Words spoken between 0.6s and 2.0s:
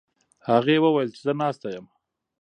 وویل چې زه ناسته یم.